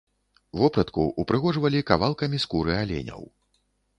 Вопратку 0.59 1.03
упрыгожвалі 1.23 1.83
кавалкамі 1.91 2.41
скуры 2.45 2.73
аленяў. 2.81 3.21